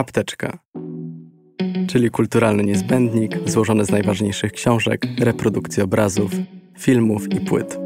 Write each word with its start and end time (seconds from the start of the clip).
Apteczka, 0.00 0.58
czyli 1.88 2.10
kulturalny 2.10 2.62
niezbędnik 2.62 3.48
złożony 3.48 3.84
z 3.84 3.90
najważniejszych 3.90 4.52
książek, 4.52 5.06
reprodukcji 5.18 5.82
obrazów, 5.82 6.32
filmów 6.78 7.32
i 7.32 7.40
płyt. 7.40 7.78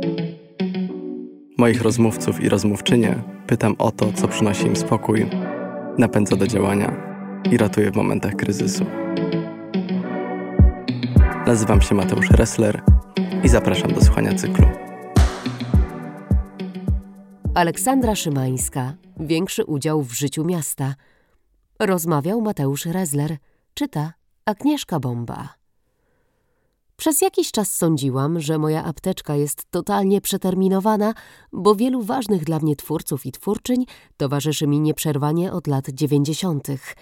Moich 1.59 1.83
rozmówców 1.83 2.41
i 2.41 2.49
rozmówczynie 2.49 3.23
pytam 3.47 3.75
o 3.79 3.91
to, 3.91 4.13
co 4.13 4.29
przynosi 4.29 4.67
im 4.67 4.77
spokój, 4.77 5.27
napędza 5.99 6.37
do 6.37 6.47
działania 6.47 6.97
i 7.53 7.57
ratuje 7.57 7.91
w 7.91 7.97
momentach 7.97 8.37
kryzysu. 8.37 8.87
Nazywam 11.47 11.81
się 11.81 11.95
Mateusz 11.95 12.31
Ressler 12.31 12.83
i 13.45 13.49
zapraszam 13.49 13.93
do 13.93 14.01
słuchania 14.01 14.35
cyklu. 14.35 14.67
Aleksandra 17.55 18.15
Szymańska. 18.15 18.95
Większy 19.21 19.65
udział 19.65 20.03
w 20.03 20.13
życiu 20.13 20.45
miasta. 20.45 20.95
Rozmawiał 21.87 22.41
Mateusz 22.41 22.87
Rezler. 22.87 23.37
Czyta 23.75 24.13
Agnieszka 24.45 25.01
Bomba. 25.01 25.55
Przez 26.97 27.21
jakiś 27.21 27.53
czas 27.53 27.75
sądziłam, 27.75 28.41
że 28.41 28.59
moja 28.59 28.85
apteczka 28.85 29.37
jest 29.37 29.71
totalnie 29.71 30.21
przeterminowana, 30.21 31.15
bo 31.53 31.75
wielu 31.75 32.03
ważnych 32.03 32.45
dla 32.45 32.59
mnie 32.59 32.77
twórców 32.77 33.27
i 33.27 33.33
twórczyń 33.33 33.85
towarzyszy 34.17 34.67
mi 34.67 34.81
nieprzerwanie 34.81 35.53
od 35.53 35.67
lat 35.67 35.91
dziewięćdziesiątych. 35.91 36.95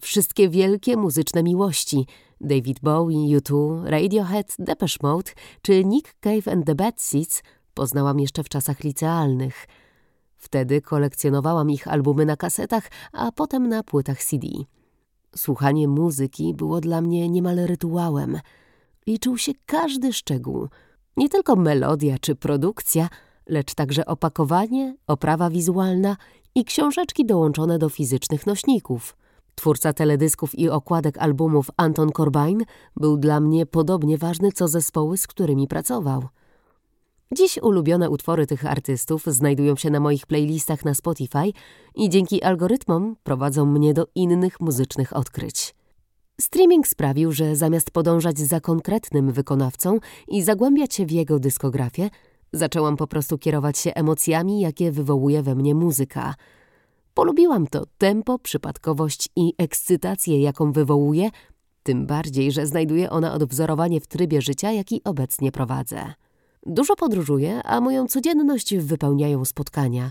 Wszystkie 0.00 0.48
wielkie 0.48 0.96
muzyczne 0.96 1.42
miłości 1.42 2.06
David 2.40 2.80
Bowie, 2.80 3.16
U2, 3.16 3.82
Radiohead, 3.84 4.54
Depeche 4.58 4.98
Mode 5.02 5.32
czy 5.62 5.84
Nick 5.84 6.14
Cave 6.20 6.48
and 6.52 6.66
the 6.66 6.74
Bad 6.74 7.00
Seeds 7.00 7.42
poznałam 7.74 8.20
jeszcze 8.20 8.44
w 8.44 8.48
czasach 8.48 8.84
licealnych. 8.84 9.66
Wtedy 10.46 10.80
kolekcjonowałam 10.80 11.70
ich 11.70 11.88
albumy 11.88 12.26
na 12.26 12.36
kasetach, 12.36 12.90
a 13.12 13.32
potem 13.32 13.68
na 13.68 13.82
płytach 13.82 14.24
CD. 14.24 14.46
Słuchanie 15.36 15.88
muzyki 15.88 16.54
było 16.54 16.80
dla 16.80 17.00
mnie 17.00 17.28
niemal 17.28 17.56
rytuałem. 17.56 18.40
Liczył 19.06 19.38
się 19.38 19.52
każdy 19.66 20.12
szczegół. 20.12 20.68
Nie 21.16 21.28
tylko 21.28 21.56
melodia 21.56 22.18
czy 22.20 22.34
produkcja, 22.34 23.08
lecz 23.46 23.74
także 23.74 24.06
opakowanie, 24.06 24.96
oprawa 25.06 25.50
wizualna 25.50 26.16
i 26.54 26.64
książeczki 26.64 27.26
dołączone 27.26 27.78
do 27.78 27.88
fizycznych 27.88 28.46
nośników. 28.46 29.16
Twórca 29.54 29.92
teledysków 29.92 30.58
i 30.58 30.68
okładek 30.68 31.18
albumów 31.18 31.70
Anton 31.76 32.10
Corbijn 32.12 32.62
był 32.96 33.16
dla 33.16 33.40
mnie 33.40 33.66
podobnie 33.66 34.18
ważny 34.18 34.52
co 34.52 34.68
zespoły, 34.68 35.16
z 35.16 35.26
którymi 35.26 35.68
pracował. 35.68 36.28
Dziś 37.32 37.58
ulubione 37.62 38.10
utwory 38.10 38.46
tych 38.46 38.66
artystów 38.66 39.26
znajdują 39.26 39.76
się 39.76 39.90
na 39.90 40.00
moich 40.00 40.26
playlistach 40.26 40.84
na 40.84 40.94
Spotify 40.94 41.52
i 41.94 42.08
dzięki 42.08 42.42
algorytmom 42.42 43.16
prowadzą 43.22 43.66
mnie 43.66 43.94
do 43.94 44.06
innych 44.14 44.60
muzycznych 44.60 45.16
odkryć. 45.16 45.74
Streaming 46.40 46.88
sprawił, 46.88 47.32
że 47.32 47.56
zamiast 47.56 47.90
podążać 47.90 48.38
za 48.38 48.60
konkretnym 48.60 49.32
wykonawcą 49.32 49.98
i 50.28 50.42
zagłębiać 50.42 50.94
się 50.94 51.06
w 51.06 51.10
jego 51.10 51.38
dyskografię, 51.38 52.10
zaczęłam 52.52 52.96
po 52.96 53.06
prostu 53.06 53.38
kierować 53.38 53.78
się 53.78 53.94
emocjami, 53.94 54.60
jakie 54.60 54.92
wywołuje 54.92 55.42
we 55.42 55.54
mnie 55.54 55.74
muzyka. 55.74 56.34
Polubiłam 57.14 57.66
to 57.66 57.84
tempo, 57.98 58.38
przypadkowość 58.38 59.28
i 59.36 59.52
ekscytację, 59.58 60.40
jaką 60.40 60.72
wywołuje, 60.72 61.30
tym 61.82 62.06
bardziej, 62.06 62.52
że 62.52 62.66
znajduje 62.66 63.10
ona 63.10 63.34
odwzorowanie 63.34 64.00
w 64.00 64.06
trybie 64.06 64.42
życia, 64.42 64.72
jaki 64.72 65.00
obecnie 65.04 65.52
prowadzę. 65.52 66.14
Dużo 66.68 66.96
podróżuję, 66.96 67.62
a 67.62 67.80
moją 67.80 68.06
codzienność 68.06 68.76
wypełniają 68.76 69.44
spotkania. 69.44 70.10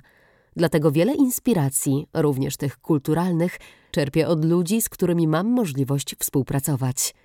Dlatego 0.56 0.92
wiele 0.92 1.14
inspiracji, 1.14 2.08
również 2.14 2.58
tych 2.58 2.78
kulturalnych, 2.78 3.58
czerpię 3.92 4.28
od 4.28 4.46
ludzi, 4.46 4.82
z 4.82 4.90
którymi 4.90 5.28
mam 5.28 5.48
możliwość 5.48 6.16
współpracować. 6.20 7.16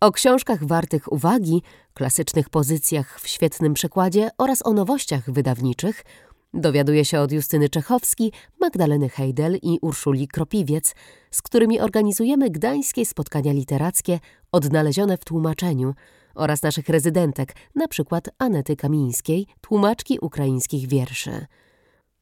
O 0.00 0.12
książkach 0.12 0.64
wartych 0.64 1.12
uwagi, 1.12 1.62
klasycznych 1.94 2.48
pozycjach 2.48 3.20
w 3.20 3.28
świetnym 3.28 3.74
przekładzie 3.74 4.30
oraz 4.38 4.66
o 4.66 4.72
nowościach 4.72 5.30
wydawniczych 5.30 6.04
dowiaduję 6.54 7.04
się 7.04 7.20
od 7.20 7.32
Justyny 7.32 7.68
Czechowski, 7.68 8.32
Magdaleny 8.60 9.08
Hejdel 9.08 9.58
i 9.62 9.78
Urszuli 9.82 10.28
Kropiwiec, 10.28 10.94
z 11.30 11.42
którymi 11.42 11.80
organizujemy 11.80 12.50
gdańskie 12.50 13.06
spotkania 13.06 13.52
literackie 13.52 14.20
odnalezione 14.52 15.16
w 15.16 15.24
tłumaczeniu– 15.24 15.94
oraz 16.34 16.62
naszych 16.62 16.88
rezydentek, 16.88 17.54
na 17.74 17.88
przykład 17.88 18.28
Anety 18.38 18.76
Kamińskiej, 18.76 19.46
tłumaczki 19.60 20.18
ukraińskich 20.20 20.88
wierszy. 20.88 21.46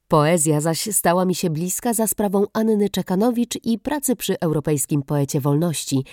Poezja 0.08 0.60
zaś 0.60 0.88
stała 0.92 1.24
mi 1.24 1.34
się 1.34 1.50
bliska 1.50 1.94
za 1.94 2.06
sprawą 2.06 2.46
Anny 2.52 2.88
Czekanowicz 2.88 3.64
i 3.64 3.78
pracy 3.78 4.16
przy 4.16 4.40
Europejskim 4.40 5.02
Poecie 5.02 5.40
Wolności, 5.40 6.04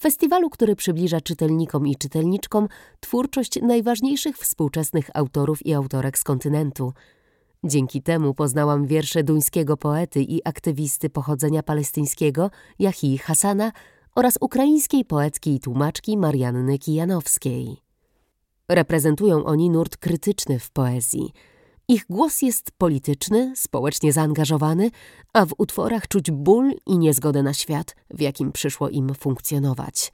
festiwalu, 0.00 0.50
który 0.50 0.76
przybliża 0.76 1.20
czytelnikom 1.20 1.86
i 1.86 1.96
czytelniczkom 1.96 2.68
twórczość 3.00 3.62
najważniejszych 3.62 4.38
współczesnych 4.38 5.10
autorów 5.14 5.66
i 5.66 5.74
autorek 5.74 6.18
z 6.18 6.24
kontynentu. 6.24 6.92
Dzięki 7.64 8.02
temu 8.02 8.34
poznałam 8.34 8.86
wiersze 8.86 9.22
duńskiego 9.22 9.76
poety 9.76 10.22
i 10.22 10.48
aktywisty 10.48 11.10
pochodzenia 11.10 11.62
palestyńskiego 11.62 12.50
Yahii 12.78 13.18
Hasana 13.18 13.72
oraz 14.14 14.38
ukraińskiej 14.40 15.04
poetki 15.04 15.54
i 15.54 15.60
tłumaczki 15.60 16.16
Marianny 16.16 16.78
Kijanowskiej. 16.78 17.76
Reprezentują 18.68 19.44
oni 19.44 19.70
nurt 19.70 19.96
krytyczny 19.96 20.58
w 20.58 20.70
poezji. 20.70 21.32
Ich 21.88 22.06
głos 22.10 22.42
jest 22.42 22.70
polityczny, 22.78 23.52
społecznie 23.56 24.12
zaangażowany, 24.12 24.90
a 25.32 25.46
w 25.46 25.54
utworach 25.58 26.08
czuć 26.08 26.30
ból 26.30 26.72
i 26.86 26.98
niezgodę 26.98 27.42
na 27.42 27.54
świat, 27.54 27.96
w 28.10 28.20
jakim 28.20 28.52
przyszło 28.52 28.88
im 28.88 29.14
funkcjonować. 29.14 30.12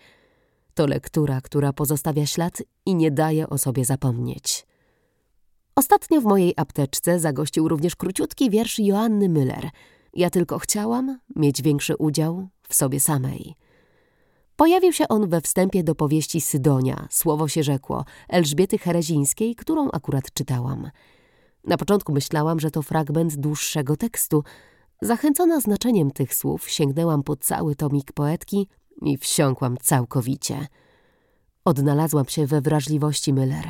To 0.75 0.87
lektura, 0.87 1.41
która 1.41 1.73
pozostawia 1.73 2.27
ślad 2.27 2.63
i 2.87 2.95
nie 2.95 3.11
daje 3.11 3.49
o 3.49 3.59
sobie 3.59 3.85
zapomnieć. 3.85 4.67
Ostatnio 5.75 6.21
w 6.21 6.25
mojej 6.25 6.55
apteczce 6.57 7.21
zagościł 7.21 7.69
również 7.69 7.97
króciutki 7.97 8.51
wiersz 8.51 8.79
Joanny 8.79 9.29
Müller. 9.29 9.69
Ja 10.15 10.31
tylko 10.31 10.59
chciałam 10.59 11.19
mieć 11.37 11.63
większy 11.63 11.97
udział 11.97 12.49
w 12.69 12.75
sobie 12.75 13.01
samej. 13.01 13.55
Pojawił 14.61 14.93
się 14.93 15.09
on 15.09 15.29
we 15.29 15.41
wstępie 15.41 15.85
do 15.85 15.95
powieści 15.95 16.41
Sydonia, 16.41 17.07
Słowo 17.11 17.49
się 17.49 17.63
rzekło, 17.63 18.05
Elżbiety 18.29 18.79
Herezińskiej, 18.79 19.57
którą 19.57 19.91
akurat 19.91 20.33
czytałam. 20.33 20.91
Na 21.65 21.77
początku 21.77 22.13
myślałam, 22.13 22.61
że 22.61 22.71
to 22.71 22.83
fragment 22.83 23.37
dłuższego 23.37 23.97
tekstu. 23.97 24.45
Zachęcona 25.03 25.61
znaczeniem 25.61 26.11
tych 26.11 26.35
słów 26.35 26.71
sięgnęłam 26.71 27.23
po 27.23 27.37
cały 27.37 27.77
tomik 27.77 28.13
poetki 28.13 28.69
i 29.03 29.19
wsiąkłam 29.19 29.77
całkowicie. 29.83 30.67
Odnalazłam 31.65 32.27
się 32.29 32.47
we 32.47 32.61
wrażliwości 32.61 33.35
Müller. 33.35 33.69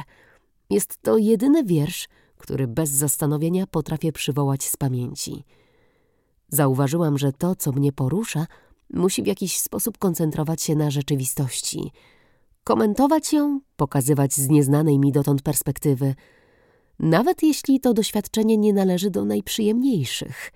Jest 0.70 1.02
to 1.02 1.18
jedyny 1.18 1.64
wiersz, 1.64 2.08
który 2.38 2.68
bez 2.68 2.90
zastanowienia 2.90 3.66
potrafię 3.66 4.12
przywołać 4.12 4.64
z 4.64 4.76
pamięci. 4.76 5.44
Zauważyłam, 6.48 7.18
że 7.18 7.32
to, 7.32 7.56
co 7.56 7.72
mnie 7.72 7.92
porusza– 7.92 8.46
musi 8.94 9.22
w 9.22 9.26
jakiś 9.26 9.60
sposób 9.60 9.98
koncentrować 9.98 10.62
się 10.62 10.74
na 10.74 10.90
rzeczywistości. 10.90 11.92
Komentować 12.64 13.32
ją, 13.32 13.60
pokazywać 13.76 14.34
z 14.34 14.48
nieznanej 14.48 14.98
mi 14.98 15.12
dotąd 15.12 15.42
perspektywy, 15.42 16.14
nawet 16.98 17.42
jeśli 17.42 17.80
to 17.80 17.94
doświadczenie 17.94 18.56
nie 18.56 18.72
należy 18.72 19.10
do 19.10 19.24
najprzyjemniejszych. 19.24 20.52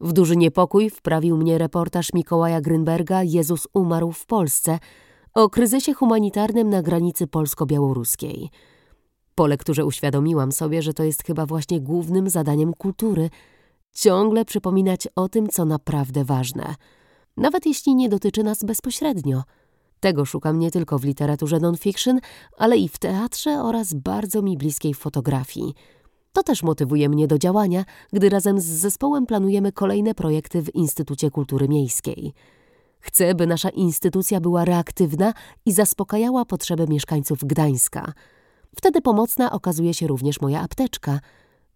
W 0.00 0.12
duży 0.12 0.36
niepokój 0.36 0.90
wprawił 0.90 1.36
mnie 1.36 1.58
reportaż 1.58 2.12
Mikołaja 2.12 2.60
Grynberga 2.60 3.22
Jezus 3.22 3.68
umarł 3.74 4.12
w 4.12 4.26
Polsce 4.26 4.78
o 5.34 5.50
kryzysie 5.50 5.94
humanitarnym 5.94 6.68
na 6.68 6.82
granicy 6.82 7.26
polsko-białoruskiej. 7.26 8.50
Po 9.34 9.46
lekturze 9.46 9.84
uświadomiłam 9.84 10.52
sobie, 10.52 10.82
że 10.82 10.94
to 10.94 11.04
jest 11.04 11.22
chyba 11.22 11.46
właśnie 11.46 11.80
głównym 11.80 12.30
zadaniem 12.30 12.74
kultury– 12.74 13.30
ciągle 13.94 14.44
przypominać 14.44 15.08
o 15.16 15.28
tym, 15.28 15.48
co 15.48 15.64
naprawdę 15.64 16.24
ważne– 16.24 16.74
nawet 17.36 17.66
jeśli 17.66 17.94
nie 17.94 18.08
dotyczy 18.08 18.42
nas 18.42 18.64
bezpośrednio. 18.64 19.42
Tego 20.00 20.24
szukam 20.24 20.58
nie 20.58 20.70
tylko 20.70 20.98
w 20.98 21.04
literaturze 21.04 21.60
non-fiction, 21.60 22.20
ale 22.56 22.76
i 22.76 22.88
w 22.88 22.98
teatrze 22.98 23.62
oraz 23.62 23.94
bardzo 23.94 24.42
mi 24.42 24.56
bliskiej 24.56 24.94
fotografii. 24.94 25.74
To 26.32 26.42
też 26.42 26.62
motywuje 26.62 27.08
mnie 27.08 27.26
do 27.26 27.38
działania, 27.38 27.84
gdy 28.12 28.28
razem 28.28 28.60
z 28.60 28.64
zespołem 28.64 29.26
planujemy 29.26 29.72
kolejne 29.72 30.14
projekty 30.14 30.62
w 30.62 30.74
Instytucie 30.74 31.30
Kultury 31.30 31.68
Miejskiej. 31.68 32.32
Chcę, 33.00 33.34
by 33.34 33.46
nasza 33.46 33.68
instytucja 33.68 34.40
była 34.40 34.64
reaktywna 34.64 35.34
i 35.66 35.72
zaspokajała 35.72 36.44
potrzeby 36.44 36.86
mieszkańców 36.88 37.44
Gdańska. 37.44 38.12
Wtedy 38.76 39.00
pomocna 39.00 39.52
okazuje 39.52 39.94
się 39.94 40.06
również 40.06 40.40
moja 40.40 40.60
apteczka– 40.60 41.20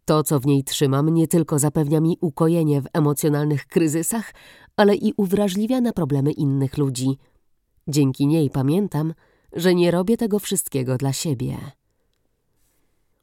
to, 0.07 0.23
co 0.23 0.41
w 0.41 0.47
niej 0.47 0.65
trzymam, 0.65 1.09
nie 1.09 1.29
tylko 1.29 1.59
zapewnia 1.59 2.01
mi 2.01 2.19
ukojenie 2.21 2.83
w 2.83 2.87
emocjonalnych 2.93 3.67
kryzysach, 3.67 4.35
ale 4.77 4.95
i 4.95 5.13
uwrażliwia 5.17 5.81
na 5.81 5.93
problemy 5.93 6.33
innych 6.33 6.79
ludzi. 6.79 7.19
Dzięki 7.89 8.27
niej 8.27 8.51
pamiętam, 8.51 9.15
że 9.53 9.75
nie 9.75 9.91
robię 9.91 10.17
tego 10.17 10.39
wszystkiego 10.39 10.97
dla 10.97 11.13
siebie. 11.13 11.57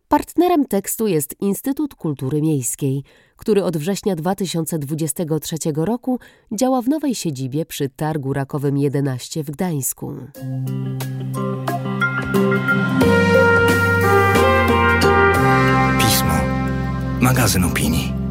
Partnerem 0.08 0.66
tekstu 0.66 1.08
jest 1.08 1.36
Instytut 1.42 1.96
Kultury 1.96 2.42
Miejskiej, 2.42 3.04
który 3.36 3.64
od 3.64 3.78
września 3.78 4.16
2023 4.16 5.56
roku 5.76 6.20
działa 6.52 6.82
w 6.82 6.90
nowej 6.90 7.16
siedzibie 7.16 7.66
przy 7.66 7.90
Targu 7.90 8.34
Rakowym 8.34 8.78
11 8.78 9.44
w 9.44 9.52
Gdańsku. 9.52 10.14
Magazyn 17.24 17.64
opinii. 17.64 18.23